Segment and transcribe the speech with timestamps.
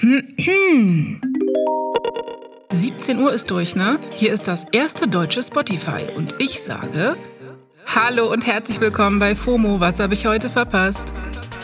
[0.00, 1.18] 17
[3.18, 3.98] Uhr ist durch, ne?
[4.14, 7.16] Hier ist das erste deutsche Spotify und ich sage
[7.84, 9.80] Hallo und herzlich willkommen bei FOMO.
[9.80, 11.12] Was habe ich heute verpasst?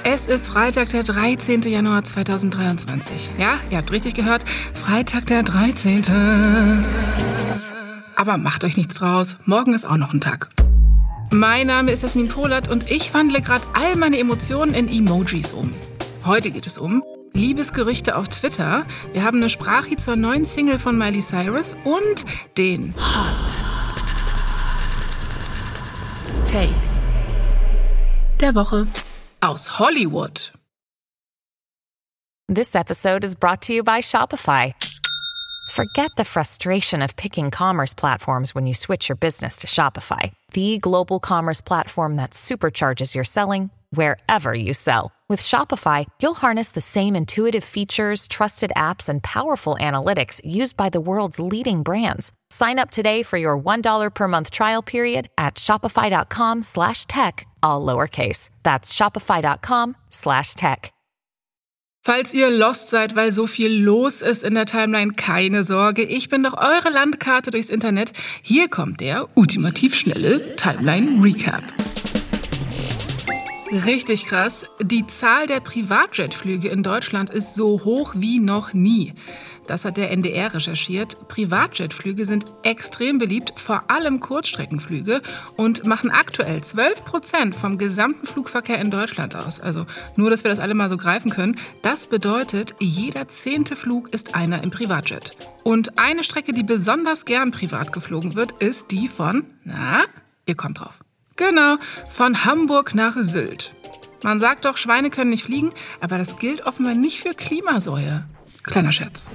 [0.03, 1.62] Es ist Freitag, der 13.
[1.62, 3.31] Januar 2023.
[3.39, 4.43] Ja, ihr habt richtig gehört.
[4.48, 6.03] Freitag, der 13.
[8.16, 9.37] Aber macht euch nichts draus.
[9.45, 10.48] Morgen ist auch noch ein Tag.
[11.30, 15.73] Mein Name ist Jasmin Polat und ich wandle gerade all meine Emotionen in Emojis um.
[16.25, 17.05] Heute geht es um
[17.35, 18.87] Liebesgerüchte auf Twitter.
[19.12, 22.25] Wir haben eine Sprache zur neuen Single von Miley Cyrus und
[22.57, 23.50] den Hot
[26.50, 26.75] Take
[28.41, 28.86] der Woche
[29.41, 30.53] aus Hollywood.
[32.48, 34.75] This episode is brought to you by Shopify.
[35.70, 40.78] Forget the frustration of picking commerce platforms when you switch your business to Shopify, the
[40.78, 45.11] global commerce platform that supercharges your selling wherever you sell.
[45.27, 50.91] With Shopify, you'll harness the same intuitive features, trusted apps, and powerful analytics used by
[50.91, 52.31] the world's leading brands.
[52.50, 57.84] Sign up today for your $1 per month trial period at shopify.com slash tech, all
[57.86, 58.50] lowercase.
[58.64, 60.92] That's shopify.com slash tech.
[62.05, 66.03] Falls ihr lost seid, weil so viel los ist in der Timeline, keine Sorge.
[66.03, 68.12] Ich bin doch eure Landkarte durchs Internet.
[68.42, 71.62] Hier kommt der ultimativ schnelle Timeline Recap.
[73.75, 74.67] Richtig krass.
[74.80, 79.12] Die Zahl der Privatjetflüge in Deutschland ist so hoch wie noch nie.
[79.66, 81.27] Das hat der NDR recherchiert.
[81.27, 85.22] Privatjetflüge sind extrem beliebt, vor allem Kurzstreckenflüge
[85.56, 89.58] und machen aktuell 12 Prozent vom gesamten Flugverkehr in Deutschland aus.
[89.58, 91.56] Also nur, dass wir das alle mal so greifen können.
[91.83, 95.36] Das bedeutet, jeder zehnte Flug ist einer im Privatjet.
[95.64, 100.05] Und eine Strecke, die besonders gern privat geflogen wird, ist die von, na,
[100.47, 101.00] ihr kommt drauf.
[101.36, 101.77] Genau,
[102.08, 103.74] von Hamburg nach Sylt.
[104.22, 108.24] Man sagt doch, Schweine können nicht fliegen, aber das gilt offenbar nicht für Klimasäue.
[108.62, 109.28] Kleiner Scherz.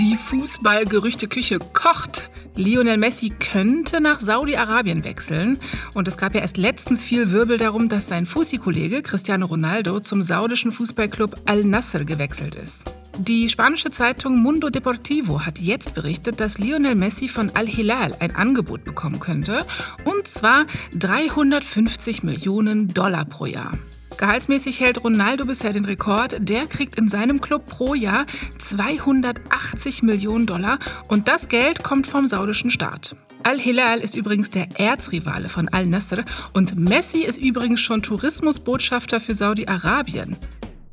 [0.00, 2.28] Die Fußballgerüchteküche kocht.
[2.54, 5.58] Lionel Messi könnte nach Saudi-Arabien wechseln.
[5.94, 10.22] Und es gab ja erst letztens viel Wirbel darum, dass sein Fussi-Kollege Cristiano Ronaldo zum
[10.22, 12.84] saudischen Fußballclub Al-Nasser gewechselt ist.
[13.18, 18.84] Die spanische Zeitung Mundo Deportivo hat jetzt berichtet, dass Lionel Messi von Al-Hilal ein Angebot
[18.84, 19.66] bekommen könnte,
[20.04, 23.78] und zwar 350 Millionen Dollar pro Jahr.
[24.16, 26.36] Gehaltsmäßig hält Ronaldo bisher den Rekord.
[26.40, 28.24] Der kriegt in seinem Club pro Jahr
[28.58, 33.16] 280 Millionen Dollar und das Geld kommt vom saudischen Staat.
[33.42, 40.36] Al-Hilal ist übrigens der Erzrivale von Al-Nasr und Messi ist übrigens schon Tourismusbotschafter für Saudi-Arabien.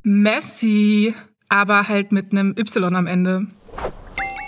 [0.03, 1.13] Messi!
[1.50, 3.48] Aber halt mit einem Y am Ende.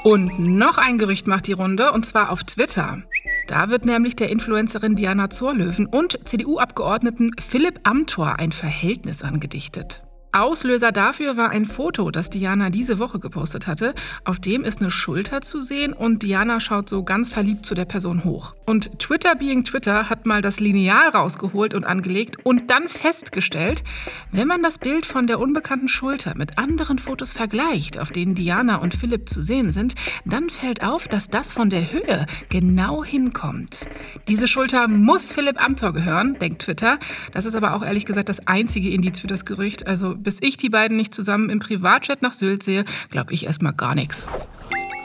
[0.03, 3.03] Und noch ein Gerücht macht die Runde, und zwar auf Twitter.
[3.47, 10.03] Da wird nämlich der Influencerin Diana Zorlöwen und CDU-Abgeordneten Philipp Amthor ein Verhältnis angedichtet.
[10.34, 13.94] Auslöser dafür war ein Foto, das Diana diese Woche gepostet hatte.
[14.24, 17.84] Auf dem ist eine Schulter zu sehen und Diana schaut so ganz verliebt zu der
[17.84, 18.56] Person hoch.
[18.66, 23.84] Und Twitter Being Twitter hat mal das Lineal rausgeholt und angelegt und dann festgestellt,
[24.31, 28.78] wenn man das Bild von der unbekannten Schulter mit anderen Fotos vergleicht, auf denen Diana
[28.78, 33.90] und Philipp zu sehen sind, dann fällt auf, dass das von der Höhe genau hinkommt.
[34.30, 37.00] Diese Schulter muss Philipp Amthor gehören, denkt Twitter.
[37.34, 39.88] Das ist aber auch ehrlich gesagt das einzige Indiz für das Gerücht.
[39.88, 43.73] Also bis ich die beiden nicht zusammen im Privatchat nach Sylt sehe, glaube ich erstmal
[43.73, 44.27] gar nichts.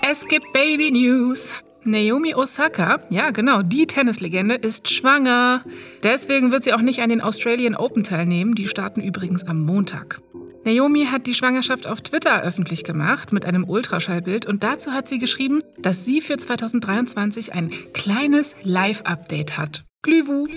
[0.08, 1.62] Es gibt Baby News.
[1.82, 5.62] Naomi Osaka, ja genau, die Tennislegende, ist schwanger.
[6.02, 8.56] Deswegen wird sie auch nicht an den Australian Open teilnehmen.
[8.56, 10.20] Die starten übrigens am Montag.
[10.64, 15.20] Naomi hat die Schwangerschaft auf Twitter öffentlich gemacht mit einem Ultraschallbild und dazu hat sie
[15.20, 19.84] geschrieben, dass sie für 2023 ein kleines Live-Update hat.
[20.02, 20.48] Glühwu.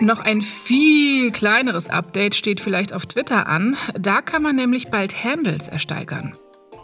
[0.00, 3.76] Noch ein viel kleineres Update steht vielleicht auf Twitter an.
[3.98, 6.34] Da kann man nämlich bald Handles ersteigern.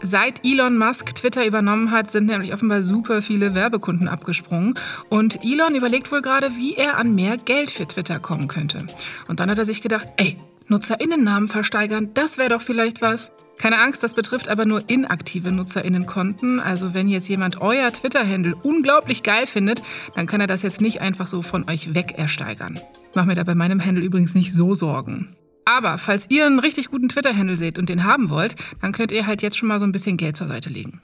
[0.00, 4.74] Seit Elon Musk Twitter übernommen hat, sind nämlich offenbar super viele Werbekunden abgesprungen.
[5.10, 8.86] Und Elon überlegt wohl gerade, wie er an mehr Geld für Twitter kommen könnte.
[9.28, 10.38] Und dann hat er sich gedacht, ey,
[10.72, 13.30] Nutzerinnennamen versteigern, das wäre doch vielleicht was.
[13.58, 16.60] Keine Angst, das betrifft aber nur inaktive Nutzerinnenkonten.
[16.60, 19.82] Also wenn jetzt jemand euer Twitter-Handle unglaublich geil findet,
[20.14, 22.80] dann kann er das jetzt nicht einfach so von euch weg ersteigern.
[23.10, 25.36] Ich mache mir da bei meinem Handle übrigens nicht so Sorgen.
[25.66, 29.26] Aber falls ihr einen richtig guten Twitter-Handle seht und den haben wollt, dann könnt ihr
[29.26, 31.02] halt jetzt schon mal so ein bisschen Geld zur Seite legen.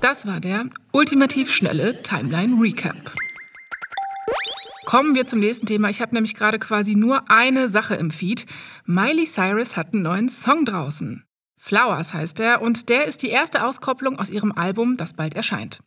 [0.00, 3.12] Das war der ultimativ schnelle Timeline Recap.
[4.90, 5.88] Kommen wir zum nächsten Thema.
[5.88, 8.44] Ich habe nämlich gerade quasi nur eine Sache im Feed.
[8.86, 11.24] Miley Cyrus hat einen neuen Song draußen.
[11.60, 15.78] Flowers heißt er und der ist die erste Auskopplung aus ihrem Album, das bald erscheint.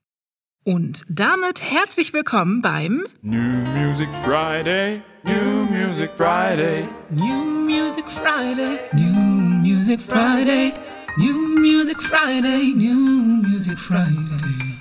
[0.63, 9.03] Und damit herzlich willkommen beim New Music Friday, New Music Friday, New Music Friday, New
[9.67, 10.71] Music Friday,
[11.17, 14.72] New Music Music Friday, New Music Friday.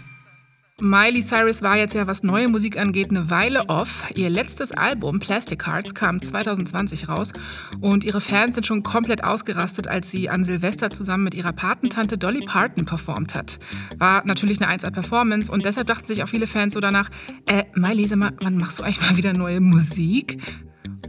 [0.84, 4.10] Miley Cyrus war jetzt ja, was neue Musik angeht, eine Weile off.
[4.16, 7.32] Ihr letztes Album, Plastic Hearts, kam 2020 raus
[7.80, 12.18] und ihre Fans sind schon komplett ausgerastet, als sie an Silvester zusammen mit ihrer Patentante
[12.18, 13.60] Dolly Parton performt hat.
[13.96, 17.10] War natürlich eine 1A-Performance und deshalb dachten sich auch viele Fans so danach,
[17.46, 20.38] äh, Miley, sag mal, wann machst du eigentlich mal wieder neue Musik?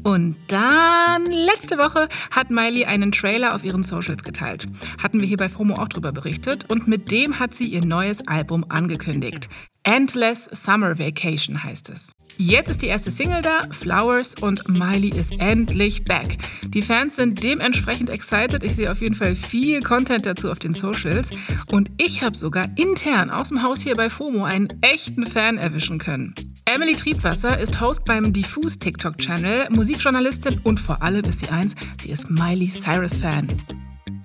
[0.03, 4.67] Und dann, letzte Woche, hat Miley einen Trailer auf ihren Socials geteilt.
[5.01, 6.69] Hatten wir hier bei FOMO auch drüber berichtet.
[6.69, 9.47] Und mit dem hat sie ihr neues Album angekündigt.
[9.83, 12.13] Endless Summer Vacation heißt es.
[12.37, 16.37] Jetzt ist die erste Single da, Flowers, und Miley ist endlich back.
[16.69, 18.63] Die Fans sind dementsprechend excited.
[18.63, 21.31] Ich sehe auf jeden Fall viel Content dazu auf den Socials.
[21.69, 25.99] Und ich habe sogar intern aus dem Haus hier bei FOMO einen echten Fan erwischen
[25.99, 26.33] können.
[26.65, 32.09] Emily Triebwasser ist Host beim Diffus TikTok-Channel, Musikjournalistin und vor allem ist sie eins, sie
[32.09, 33.47] ist Miley Cyrus-Fan.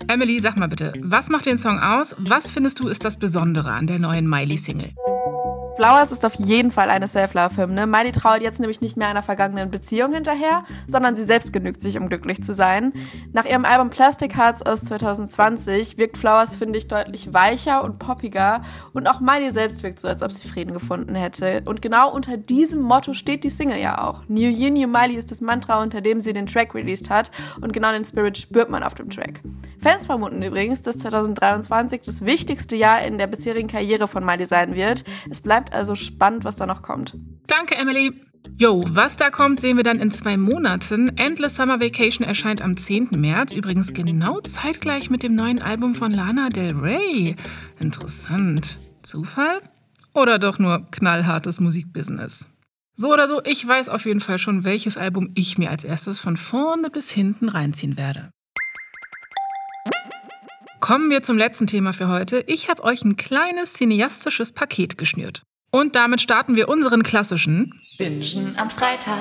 [0.06, 2.14] Emily, sag mal bitte, was macht den Song aus?
[2.18, 4.94] Was findest du ist das Besondere an der neuen Miley-Single?
[5.78, 7.86] Flowers ist auf jeden Fall eine Self-Love-Hymne.
[7.86, 11.96] Miley trauert jetzt nämlich nicht mehr einer vergangenen Beziehung hinterher, sondern sie selbst genügt sich,
[11.96, 12.92] um glücklich zu sein.
[13.32, 18.62] Nach ihrem Album Plastic Hearts aus 2020 wirkt Flowers, finde ich, deutlich weicher und poppiger
[18.92, 21.62] und auch Miley selbst wirkt so, als ob sie Frieden gefunden hätte.
[21.64, 24.24] Und genau unter diesem Motto steht die Single ja auch.
[24.26, 27.30] New Year, New Miley ist das Mantra, unter dem sie den Track released hat
[27.60, 29.42] und genau den Spirit spürt man auf dem Track.
[29.80, 34.74] Fans vermuten übrigens, dass 2023 das wichtigste Jahr in der bisherigen Karriere von Miley sein
[34.74, 35.04] wird.
[35.30, 37.16] Es bleibt also spannend, was da noch kommt.
[37.46, 38.12] Danke, Emily.
[38.56, 41.16] Jo, was da kommt, sehen wir dann in zwei Monaten.
[41.16, 43.08] Endless Summer Vacation erscheint am 10.
[43.12, 47.36] März, übrigens genau zeitgleich mit dem neuen Album von Lana Del Rey.
[47.78, 48.78] Interessant.
[49.02, 49.60] Zufall?
[50.12, 52.48] Oder doch nur knallhartes Musikbusiness?
[52.96, 56.18] So oder so, ich weiß auf jeden Fall schon, welches Album ich mir als erstes
[56.18, 58.30] von vorne bis hinten reinziehen werde.
[60.88, 62.42] Kommen wir zum letzten Thema für heute.
[62.46, 65.42] Ich habe euch ein kleines cineastisches Paket geschnürt.
[65.70, 69.20] Und damit starten wir unseren klassischen Bingen am Freitag.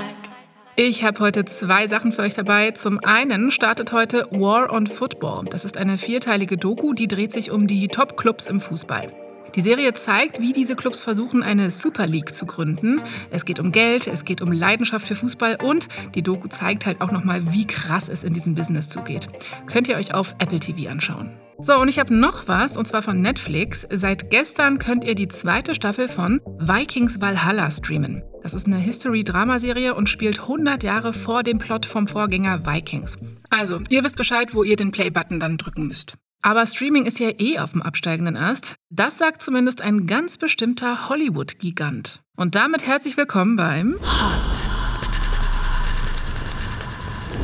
[0.77, 2.71] Ich habe heute zwei Sachen für euch dabei.
[2.71, 5.43] Zum einen startet heute War on Football.
[5.49, 9.11] Das ist eine vierteilige Doku, die dreht sich um die Top-Clubs im Fußball.
[9.55, 13.01] Die Serie zeigt, wie diese Clubs versuchen, eine Super League zu gründen.
[13.29, 17.01] Es geht um Geld, es geht um Leidenschaft für Fußball und die Doku zeigt halt
[17.01, 19.27] auch nochmal, wie krass es in diesem Business zugeht.
[19.65, 21.37] Könnt ihr euch auf Apple TV anschauen.
[21.59, 23.87] So, und ich habe noch was, und zwar von Netflix.
[23.89, 28.21] Seit gestern könnt ihr die zweite Staffel von Vikings Valhalla streamen.
[28.43, 33.17] Das ist eine History-Dramaserie und spielt 100 Jahre vor dem Plot vom Vorgänger Vikings.
[33.49, 36.13] Also, ihr wisst Bescheid, wo ihr den Play-Button dann drücken müsst.
[36.43, 38.75] Aber Streaming ist ja eh auf dem absteigenden Ast.
[38.91, 42.21] Das sagt zumindest ein ganz bestimmter Hollywood-Gigant.
[42.35, 44.57] Und damit herzlich willkommen beim Hot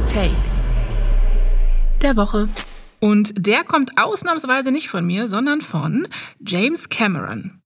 [0.08, 0.36] Take
[2.04, 2.48] der Woche.
[3.04, 6.08] Und der kommt ausnahmsweise nicht von mir, sondern von
[6.40, 7.60] James Cameron.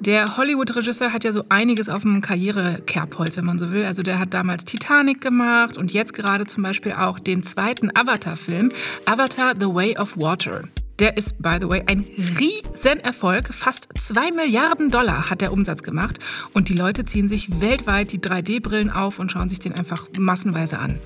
[0.00, 3.84] Der Hollywood-Regisseur hat ja so einiges auf dem Karrierekerbholz, wenn man so will.
[3.84, 8.72] Also der hat damals Titanic gemacht und jetzt gerade zum Beispiel auch den zweiten Avatar-Film,
[9.04, 10.62] Avatar The Way of Water.
[10.98, 12.06] Der ist, by the way, ein
[12.38, 13.52] Riesenerfolg.
[13.52, 16.20] Fast 2 Milliarden Dollar hat der Umsatz gemacht.
[16.54, 20.78] Und die Leute ziehen sich weltweit die 3D-Brillen auf und schauen sich den einfach massenweise
[20.78, 20.98] an.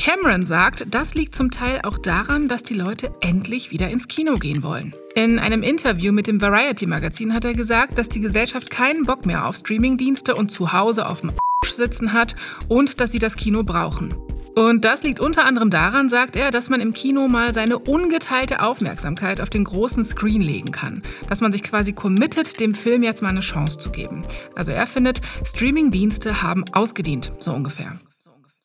[0.00, 4.38] Cameron sagt, das liegt zum Teil auch daran, dass die Leute endlich wieder ins Kino
[4.38, 4.94] gehen wollen.
[5.14, 9.46] In einem Interview mit dem Variety-Magazin hat er gesagt, dass die Gesellschaft keinen Bock mehr
[9.46, 11.32] auf Streamingdienste und zu Hause auf dem
[11.66, 12.34] sitzen hat
[12.68, 14.14] und dass sie das Kino brauchen.
[14.54, 18.62] Und das liegt unter anderem daran, sagt er, dass man im Kino mal seine ungeteilte
[18.62, 21.02] Aufmerksamkeit auf den großen Screen legen kann.
[21.28, 24.22] Dass man sich quasi committet, dem Film jetzt mal eine Chance zu geben.
[24.56, 28.00] Also er findet, Streamingdienste haben ausgedient, so ungefähr.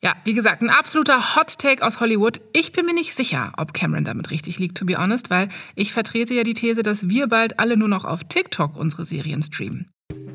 [0.05, 2.39] Ja, wie gesagt, ein absoluter Hot Take aus Hollywood.
[2.53, 5.93] Ich bin mir nicht sicher, ob Cameron damit richtig liegt, to be honest, weil ich
[5.93, 9.89] vertrete ja die These, dass wir bald alle nur noch auf TikTok unsere Serien streamen.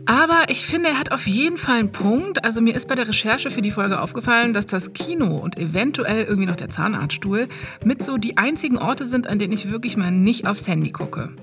[0.06, 2.42] Aber ich finde, er hat auf jeden Fall einen Punkt.
[2.42, 6.24] Also mir ist bei der Recherche für die Folge aufgefallen, dass das Kino und eventuell
[6.24, 7.46] irgendwie noch der Zahnarztstuhl
[7.84, 11.36] mit so die einzigen Orte sind, an denen ich wirklich mal nicht aufs Handy gucke.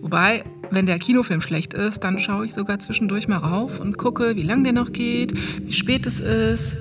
[0.00, 4.36] Wobei, wenn der Kinofilm schlecht ist, dann schaue ich sogar zwischendurch mal rauf und gucke,
[4.36, 5.34] wie lang der noch geht,
[5.66, 6.78] wie spät es ist.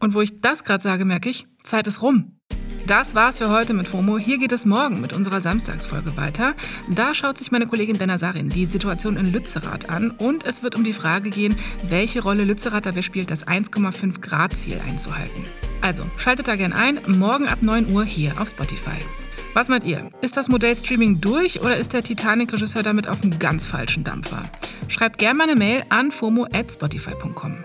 [0.00, 2.38] Und wo ich das gerade sage, merke ich, Zeit ist rum.
[2.88, 4.16] Das war's für heute mit FOMO.
[4.16, 6.54] Hier geht es morgen mit unserer Samstagsfolge weiter.
[6.88, 10.84] Da schaut sich meine Kollegin Benazarin die Situation in Lützerath an und es wird um
[10.84, 15.44] die Frage gehen, welche Rolle Lützerath dabei spielt, das 1,5 Grad Ziel einzuhalten.
[15.82, 18.96] Also schaltet da gern ein, morgen ab 9 Uhr hier auf Spotify.
[19.52, 20.10] Was meint ihr?
[20.22, 24.44] Ist das Modell Streaming durch oder ist der Titanic-Regisseur damit auf einem ganz falschen Dampfer?
[24.88, 27.64] Schreibt gerne mal eine Mail an fomo@spotify.com.